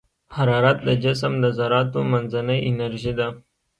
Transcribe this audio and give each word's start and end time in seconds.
حرارت 0.35 0.77
د 0.87 0.89
جسم 1.03 1.33
د 1.43 1.45
ذراتو 1.57 1.99
منځنۍ 2.11 2.59
انرژي 2.69 3.13
ده. 3.19 3.27